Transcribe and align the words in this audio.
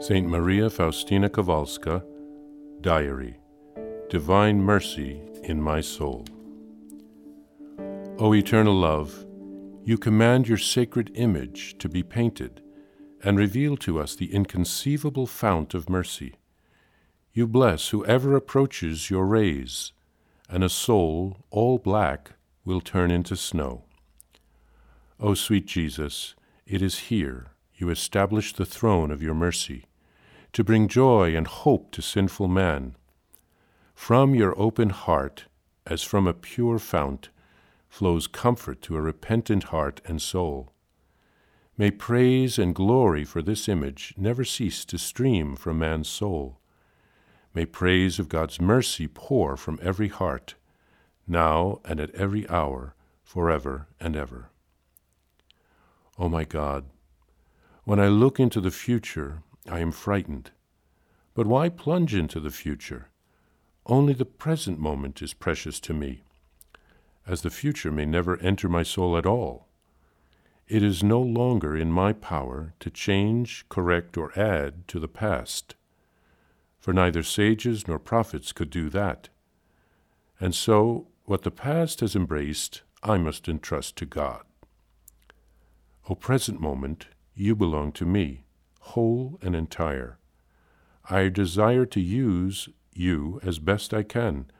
St. 0.00 0.26
Maria 0.26 0.70
Faustina 0.70 1.28
Kowalska, 1.28 2.02
Diary 2.80 3.36
Divine 4.08 4.58
Mercy 4.58 5.20
in 5.42 5.60
My 5.60 5.82
Soul. 5.82 6.24
O 8.18 8.32
eternal 8.32 8.74
love, 8.74 9.26
you 9.84 9.98
command 9.98 10.48
your 10.48 10.56
sacred 10.56 11.10
image 11.16 11.76
to 11.76 11.86
be 11.86 12.02
painted 12.02 12.62
and 13.22 13.36
reveal 13.36 13.76
to 13.76 14.00
us 14.00 14.14
the 14.14 14.32
inconceivable 14.32 15.26
fount 15.26 15.74
of 15.74 15.90
mercy. 15.90 16.36
You 17.34 17.46
bless 17.46 17.90
whoever 17.90 18.34
approaches 18.34 19.10
your 19.10 19.26
rays, 19.26 19.92
and 20.48 20.64
a 20.64 20.70
soul 20.70 21.44
all 21.50 21.76
black 21.76 22.32
will 22.64 22.80
turn 22.80 23.10
into 23.10 23.36
snow. 23.36 23.84
O 25.20 25.34
sweet 25.34 25.66
Jesus, 25.66 26.34
it 26.66 26.80
is 26.80 27.10
here 27.10 27.48
you 27.80 27.90
establish 27.90 28.52
the 28.52 28.66
throne 28.66 29.10
of 29.10 29.22
your 29.22 29.34
mercy, 29.34 29.86
to 30.52 30.64
bring 30.64 30.88
joy 30.88 31.36
and 31.36 31.46
hope 31.46 31.90
to 31.92 32.02
sinful 32.02 32.48
man. 32.48 32.96
From 33.94 34.34
your 34.34 34.58
open 34.58 34.90
heart, 34.90 35.44
as 35.86 36.02
from 36.02 36.26
a 36.26 36.34
pure 36.34 36.78
fount, 36.78 37.30
flows 37.88 38.26
comfort 38.26 38.80
to 38.82 38.96
a 38.96 39.00
repentant 39.00 39.64
heart 39.64 40.00
and 40.04 40.22
soul. 40.22 40.72
May 41.76 41.90
praise 41.90 42.58
and 42.58 42.74
glory 42.74 43.24
for 43.24 43.42
this 43.42 43.68
image 43.68 44.14
never 44.16 44.44
cease 44.44 44.84
to 44.86 44.98
stream 44.98 45.56
from 45.56 45.78
man's 45.78 46.08
soul. 46.08 46.60
May 47.54 47.66
praise 47.66 48.18
of 48.18 48.28
God's 48.28 48.60
mercy 48.60 49.08
pour 49.08 49.56
from 49.56 49.78
every 49.82 50.08
heart, 50.08 50.54
now 51.26 51.80
and 51.84 51.98
at 51.98 52.14
every 52.14 52.48
hour, 52.48 52.94
forever 53.22 53.88
and 53.98 54.14
ever. 54.14 54.50
O 56.18 56.24
oh 56.24 56.28
my 56.28 56.44
God, 56.44 56.84
when 57.84 57.98
I 57.98 58.08
look 58.08 58.38
into 58.38 58.60
the 58.60 58.70
future, 58.70 59.42
I 59.68 59.80
am 59.80 59.92
frightened. 59.92 60.50
But 61.34 61.46
why 61.46 61.68
plunge 61.68 62.14
into 62.14 62.40
the 62.40 62.50
future? 62.50 63.08
Only 63.86 64.12
the 64.12 64.24
present 64.24 64.78
moment 64.78 65.22
is 65.22 65.32
precious 65.32 65.80
to 65.80 65.94
me, 65.94 66.22
as 67.26 67.42
the 67.42 67.50
future 67.50 67.90
may 67.90 68.06
never 68.06 68.36
enter 68.38 68.68
my 68.68 68.82
soul 68.82 69.16
at 69.16 69.26
all. 69.26 69.68
It 70.68 70.82
is 70.82 71.02
no 71.02 71.20
longer 71.20 71.76
in 71.76 71.90
my 71.90 72.12
power 72.12 72.74
to 72.78 72.90
change, 72.90 73.64
correct, 73.68 74.16
or 74.16 74.38
add 74.38 74.86
to 74.88 75.00
the 75.00 75.08
past, 75.08 75.74
for 76.78 76.92
neither 76.92 77.22
sages 77.22 77.88
nor 77.88 77.98
prophets 77.98 78.52
could 78.52 78.70
do 78.70 78.88
that. 78.90 79.28
And 80.38 80.54
so, 80.54 81.08
what 81.24 81.42
the 81.42 81.50
past 81.50 82.00
has 82.00 82.14
embraced, 82.14 82.82
I 83.02 83.18
must 83.18 83.48
entrust 83.48 83.96
to 83.96 84.06
God. 84.06 84.44
O 86.08 86.14
present 86.14 86.60
moment, 86.60 87.06
you 87.34 87.56
belong 87.56 87.92
to 87.92 88.06
me, 88.06 88.44
whole 88.80 89.38
and 89.42 89.54
entire. 89.54 90.18
I 91.08 91.28
desire 91.28 91.86
to 91.86 92.00
use 92.00 92.68
you 92.94 93.40
as 93.42 93.58
best 93.58 93.94
I 93.94 94.02
can, 94.02 94.50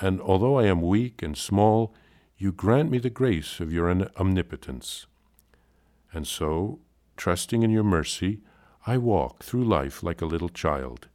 and 0.00 0.20
although 0.20 0.58
I 0.58 0.66
am 0.66 0.82
weak 0.82 1.22
and 1.22 1.36
small, 1.36 1.94
you 2.36 2.52
grant 2.52 2.90
me 2.90 2.98
the 2.98 3.10
grace 3.10 3.60
of 3.60 3.72
your 3.72 3.90
omnipotence. 4.16 5.06
And 6.12 6.26
so, 6.26 6.80
trusting 7.16 7.62
in 7.62 7.70
your 7.70 7.84
mercy, 7.84 8.40
I 8.86 8.96
walk 8.96 9.42
through 9.42 9.64
life 9.64 10.02
like 10.02 10.22
a 10.22 10.26
little 10.26 10.48
child, 10.48 11.08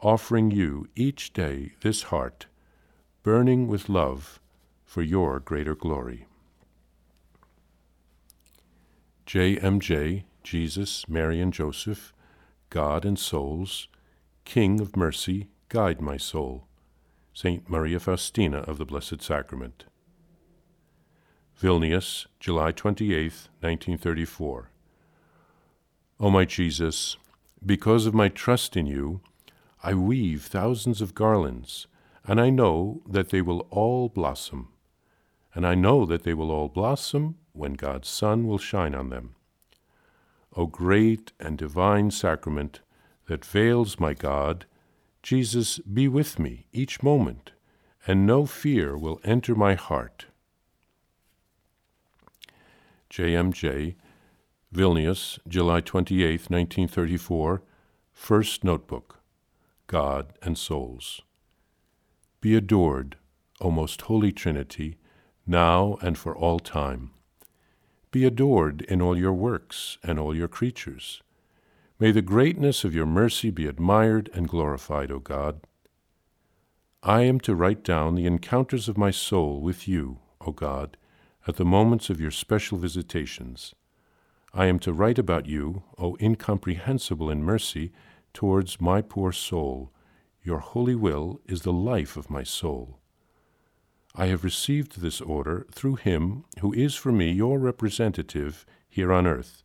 offering 0.00 0.50
you 0.50 0.88
each 0.96 1.32
day 1.32 1.74
this 1.82 2.04
heart, 2.04 2.46
burning 3.22 3.68
with 3.68 3.88
love 3.88 4.40
for 4.84 5.02
your 5.02 5.40
greater 5.40 5.74
glory. 5.74 6.26
JMJ, 9.26 10.24
Jesus, 10.46 11.08
Mary, 11.08 11.40
and 11.40 11.52
Joseph, 11.52 12.14
God 12.70 13.04
and 13.04 13.18
souls, 13.18 13.88
King 14.44 14.80
of 14.80 14.96
mercy, 14.96 15.48
guide 15.68 16.00
my 16.00 16.16
soul. 16.16 16.68
Saint 17.34 17.68
Maria 17.68 17.98
Faustina 17.98 18.58
of 18.58 18.78
the 18.78 18.84
Blessed 18.84 19.20
Sacrament. 19.20 19.86
Vilnius, 21.60 22.26
July 22.38 22.70
28, 22.70 23.24
1934. 23.60 24.70
O 26.20 26.30
my 26.30 26.44
Jesus, 26.44 27.16
because 27.64 28.06
of 28.06 28.14
my 28.14 28.28
trust 28.28 28.76
in 28.76 28.86
you, 28.86 29.20
I 29.82 29.94
weave 29.94 30.44
thousands 30.44 31.02
of 31.02 31.14
garlands, 31.14 31.88
and 32.24 32.40
I 32.40 32.50
know 32.50 33.02
that 33.08 33.30
they 33.30 33.42
will 33.42 33.66
all 33.70 34.08
blossom. 34.08 34.68
And 35.54 35.66
I 35.66 35.74
know 35.74 36.06
that 36.06 36.22
they 36.22 36.34
will 36.34 36.52
all 36.52 36.68
blossom 36.68 37.36
when 37.52 37.72
God's 37.72 38.08
sun 38.08 38.46
will 38.46 38.58
shine 38.58 38.94
on 38.94 39.10
them. 39.10 39.35
O 40.56 40.66
great 40.66 41.32
and 41.38 41.58
divine 41.58 42.10
sacrament 42.10 42.80
that 43.26 43.44
veils 43.44 44.00
my 44.00 44.14
God, 44.14 44.64
Jesus, 45.22 45.78
be 45.80 46.08
with 46.08 46.38
me 46.38 46.66
each 46.72 47.02
moment, 47.02 47.52
and 48.06 48.26
no 48.26 48.46
fear 48.46 48.96
will 48.96 49.20
enter 49.22 49.54
my 49.54 49.74
heart. 49.74 50.26
JMJ, 53.10 53.96
Vilnius, 54.74 55.38
July 55.46 55.80
28, 55.80 56.50
1934, 56.50 57.62
First 58.12 58.64
Notebook 58.64 59.20
God 59.86 60.32
and 60.42 60.56
Souls. 60.56 61.20
Be 62.40 62.56
adored, 62.56 63.16
O 63.60 63.70
most 63.70 64.02
holy 64.02 64.32
Trinity, 64.32 64.96
now 65.46 65.98
and 66.00 66.18
for 66.18 66.36
all 66.36 66.58
time. 66.58 67.10
Be 68.16 68.24
adored 68.24 68.80
in 68.88 69.02
all 69.02 69.14
your 69.14 69.34
works 69.34 69.98
and 70.02 70.18
all 70.18 70.34
your 70.34 70.48
creatures. 70.48 71.22
May 72.00 72.12
the 72.12 72.22
greatness 72.22 72.82
of 72.82 72.94
your 72.94 73.04
mercy 73.04 73.50
be 73.50 73.66
admired 73.66 74.30
and 74.32 74.48
glorified, 74.48 75.10
O 75.10 75.18
God. 75.18 75.60
I 77.02 77.24
am 77.24 77.38
to 77.40 77.54
write 77.54 77.84
down 77.84 78.14
the 78.14 78.24
encounters 78.24 78.88
of 78.88 78.96
my 78.96 79.10
soul 79.10 79.60
with 79.60 79.86
you, 79.86 80.20
O 80.40 80.50
God, 80.50 80.96
at 81.46 81.56
the 81.56 81.66
moments 81.66 82.08
of 82.08 82.18
your 82.18 82.30
special 82.30 82.78
visitations. 82.78 83.74
I 84.54 84.64
am 84.64 84.78
to 84.78 84.94
write 84.94 85.18
about 85.18 85.44
you, 85.44 85.82
O 85.98 86.16
incomprehensible 86.18 87.28
in 87.28 87.44
mercy, 87.44 87.92
towards 88.32 88.80
my 88.80 89.02
poor 89.02 89.30
soul. 89.30 89.92
Your 90.42 90.60
holy 90.60 90.94
will 90.94 91.42
is 91.44 91.60
the 91.64 91.70
life 91.92 92.16
of 92.16 92.30
my 92.30 92.44
soul. 92.44 92.98
I 94.18 94.26
have 94.28 94.44
received 94.44 95.00
this 95.00 95.20
order 95.20 95.66
through 95.70 95.96
him 95.96 96.44
who 96.60 96.72
is 96.72 96.94
for 96.94 97.12
me 97.12 97.30
your 97.30 97.58
representative 97.58 98.64
here 98.88 99.12
on 99.12 99.26
earth, 99.26 99.62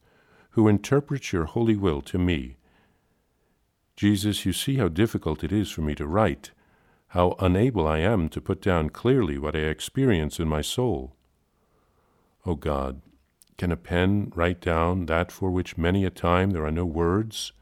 who 0.51 0.67
interprets 0.67 1.31
your 1.31 1.45
holy 1.45 1.77
will 1.77 2.01
to 2.01 2.17
me. 2.17 2.57
Jesus, 3.95 4.45
you 4.45 4.51
see 4.51 4.75
how 4.75 4.89
difficult 4.89 5.45
it 5.45 5.53
is 5.53 5.71
for 5.71 5.81
me 5.81 5.95
to 5.95 6.05
write, 6.05 6.51
how 7.09 7.35
unable 7.39 7.87
I 7.87 7.99
am 7.99 8.27
to 8.29 8.41
put 8.41 8.61
down 8.61 8.89
clearly 8.89 9.37
what 9.37 9.55
I 9.55 9.59
experience 9.59 10.37
in 10.37 10.49
my 10.49 10.61
soul. 10.61 11.15
O 12.45 12.55
God, 12.55 13.01
can 13.57 13.71
a 13.71 13.77
pen 13.77 14.33
write 14.35 14.59
down 14.59 15.05
that 15.05 15.31
for 15.31 15.49
which 15.49 15.77
many 15.77 16.03
a 16.03 16.09
time 16.09 16.51
there 16.51 16.65
are 16.65 16.71
no 16.71 16.85
words? 16.85 17.53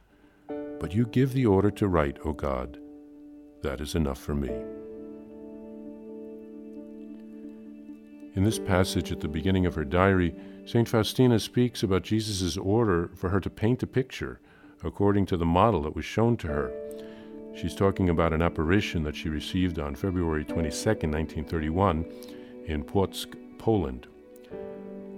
But 0.80 0.96
you 0.96 1.06
give 1.06 1.34
the 1.34 1.46
order 1.46 1.70
to 1.70 1.88
write, 1.88 2.18
O 2.26 2.34
God. 2.34 2.80
That 3.62 3.80
is 3.80 3.94
enough 3.94 4.20
for 4.20 4.34
me. 4.34 4.50
In 8.40 8.46
this 8.46 8.58
passage 8.58 9.12
at 9.12 9.20
the 9.20 9.28
beginning 9.28 9.66
of 9.66 9.76
her 9.76 9.84
diary, 9.84 10.34
St. 10.66 10.88
Faustina 10.88 11.42
speaks 11.42 11.84
about 11.84 12.04
Jesus' 12.04 12.56
order 12.56 13.10
for 13.14 13.28
her 13.28 13.42
to 13.42 13.50
paint 13.50 13.84
a 13.84 13.86
picture 13.86 14.40
according 14.82 15.26
to 15.26 15.36
the 15.36 15.46
model 15.46 15.82
that 15.82 15.94
was 15.94 16.06
shown 16.06 16.38
to 16.38 16.48
her. 16.48 16.72
She's 17.54 17.76
talking 17.76 18.08
about 18.08 18.32
an 18.32 18.42
apparition 18.42 19.04
that 19.04 19.18
she 19.18 19.28
received 19.28 19.78
on 19.78 19.94
February 19.94 20.46
22, 20.46 20.72
1931, 20.72 22.06
in 22.64 22.86
Płock, 22.86 23.36
Poland. 23.58 24.08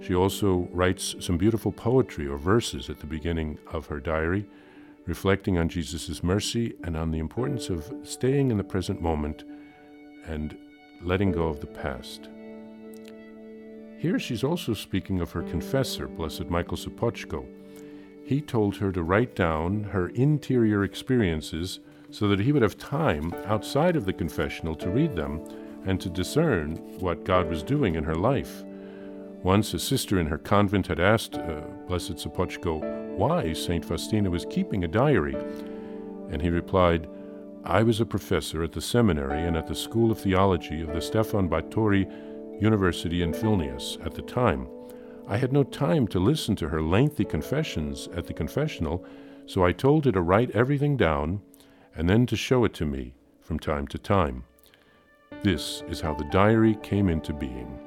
She 0.00 0.16
also 0.16 0.68
writes 0.72 1.14
some 1.20 1.38
beautiful 1.38 1.70
poetry 1.70 2.26
or 2.26 2.38
verses 2.38 2.90
at 2.90 2.98
the 2.98 3.06
beginning 3.06 3.56
of 3.70 3.86
her 3.86 4.00
diary, 4.00 4.48
reflecting 5.06 5.58
on 5.58 5.68
Jesus' 5.68 6.24
mercy 6.24 6.74
and 6.82 6.96
on 6.96 7.12
the 7.12 7.20
importance 7.20 7.68
of 7.70 7.88
staying 8.02 8.50
in 8.50 8.56
the 8.56 8.64
present 8.64 9.00
moment 9.00 9.44
and 10.26 10.56
letting 11.04 11.30
go 11.30 11.46
of 11.46 11.60
the 11.60 11.68
past. 11.68 12.28
Here 14.02 14.18
she's 14.18 14.42
also 14.42 14.74
speaking 14.74 15.20
of 15.20 15.30
her 15.30 15.42
confessor, 15.42 16.08
Blessed 16.08 16.50
Michael 16.50 16.76
Sopoćko. 16.76 17.46
He 18.24 18.40
told 18.40 18.74
her 18.78 18.90
to 18.90 19.04
write 19.04 19.36
down 19.36 19.84
her 19.84 20.08
interior 20.08 20.82
experiences 20.82 21.78
so 22.10 22.26
that 22.26 22.40
he 22.40 22.50
would 22.50 22.62
have 22.62 22.76
time 22.76 23.32
outside 23.44 23.94
of 23.94 24.04
the 24.04 24.12
confessional 24.12 24.74
to 24.74 24.90
read 24.90 25.14
them 25.14 25.40
and 25.86 26.00
to 26.00 26.10
discern 26.10 26.78
what 26.98 27.22
God 27.22 27.48
was 27.48 27.62
doing 27.62 27.94
in 27.94 28.02
her 28.02 28.16
life. 28.16 28.64
Once 29.44 29.72
a 29.72 29.78
sister 29.78 30.18
in 30.18 30.26
her 30.26 30.38
convent 30.38 30.88
had 30.88 30.98
asked 30.98 31.36
uh, 31.36 31.60
Blessed 31.86 32.16
Sopoćko 32.16 33.16
why 33.16 33.52
St. 33.52 33.84
Faustina 33.84 34.28
was 34.28 34.46
keeping 34.50 34.82
a 34.82 34.88
diary, 34.88 35.36
and 36.28 36.42
he 36.42 36.50
replied, 36.50 37.08
I 37.62 37.84
was 37.84 38.00
a 38.00 38.06
professor 38.06 38.64
at 38.64 38.72
the 38.72 38.80
seminary 38.80 39.46
and 39.46 39.56
at 39.56 39.68
the 39.68 39.76
School 39.76 40.10
of 40.10 40.18
Theology 40.18 40.82
of 40.82 40.92
the 40.92 41.00
Stefan 41.00 41.48
Batory 41.48 42.10
University 42.60 43.22
in 43.22 43.32
Vilnius 43.32 44.04
at 44.04 44.14
the 44.14 44.22
time. 44.22 44.68
I 45.28 45.36
had 45.36 45.52
no 45.52 45.64
time 45.64 46.06
to 46.08 46.18
listen 46.18 46.56
to 46.56 46.68
her 46.68 46.82
lengthy 46.82 47.24
confessions 47.24 48.08
at 48.14 48.26
the 48.26 48.34
confessional, 48.34 49.04
so 49.46 49.64
I 49.64 49.72
told 49.72 50.04
her 50.04 50.12
to 50.12 50.20
write 50.20 50.50
everything 50.50 50.96
down 50.96 51.40
and 51.94 52.08
then 52.08 52.26
to 52.26 52.36
show 52.36 52.64
it 52.64 52.74
to 52.74 52.86
me 52.86 53.14
from 53.40 53.58
time 53.58 53.86
to 53.88 53.98
time. 53.98 54.44
This 55.42 55.82
is 55.88 56.00
how 56.00 56.14
the 56.14 56.24
diary 56.24 56.76
came 56.82 57.08
into 57.08 57.32
being. 57.32 57.78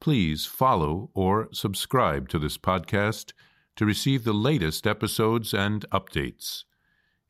Please 0.00 0.44
follow 0.44 1.10
or 1.14 1.48
subscribe 1.52 2.28
to 2.28 2.38
this 2.38 2.58
podcast 2.58 3.32
to 3.76 3.86
receive 3.86 4.24
the 4.24 4.32
latest 4.32 4.86
episodes 4.86 5.54
and 5.54 5.88
updates. 5.90 6.64